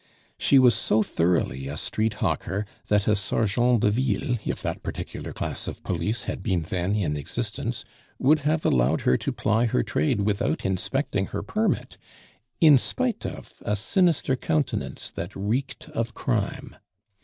She 0.39 0.57
was 0.57 0.73
so 0.73 1.03
thoroughly 1.03 1.67
a 1.67 1.77
street 1.77 2.15
hawker 2.25 2.65
that 2.87 3.07
a 3.07 3.15
Sergeant 3.15 3.81
de 3.81 3.91
Ville, 3.91 4.39
if 4.43 4.59
that 4.63 4.81
particular 4.81 5.31
class 5.31 5.67
of 5.67 5.83
police 5.83 6.23
had 6.23 6.41
been 6.41 6.63
then 6.63 6.95
in 6.95 7.15
existence, 7.15 7.85
would 8.17 8.39
have 8.39 8.65
allowed 8.65 9.01
her 9.01 9.15
to 9.17 9.31
ply 9.31 9.67
her 9.67 9.83
trade 9.83 10.21
without 10.21 10.65
inspecting 10.65 11.27
her 11.27 11.43
permit, 11.43 11.99
in 12.59 12.79
spite 12.79 13.27
of 13.27 13.61
a 13.63 13.75
sinister 13.75 14.35
countenance 14.35 15.11
that 15.11 15.35
reeked 15.35 15.87
of 15.89 16.15
crime. 16.15 16.77